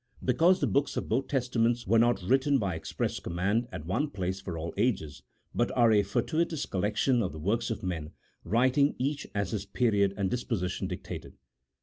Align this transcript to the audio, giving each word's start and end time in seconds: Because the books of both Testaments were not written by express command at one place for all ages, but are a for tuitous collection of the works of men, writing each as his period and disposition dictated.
Because 0.25 0.59
the 0.61 0.65
books 0.67 0.97
of 0.97 1.07
both 1.07 1.27
Testaments 1.27 1.85
were 1.85 1.99
not 1.99 2.23
written 2.23 2.57
by 2.57 2.73
express 2.73 3.19
command 3.19 3.67
at 3.71 3.85
one 3.85 4.09
place 4.09 4.41
for 4.41 4.57
all 4.57 4.73
ages, 4.75 5.21
but 5.53 5.69
are 5.77 5.91
a 5.91 6.01
for 6.01 6.23
tuitous 6.23 6.67
collection 6.67 7.21
of 7.21 7.33
the 7.33 7.37
works 7.39 7.69
of 7.69 7.83
men, 7.83 8.09
writing 8.43 8.95
each 8.97 9.27
as 9.35 9.51
his 9.51 9.67
period 9.67 10.15
and 10.17 10.27
disposition 10.31 10.87
dictated. 10.87 11.35